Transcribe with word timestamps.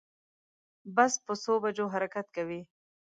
بس 0.95 1.13
په 1.25 1.33
څو 1.43 1.53
بجو 1.63 1.85
حرکت 1.93 2.27
کوی 2.35 2.61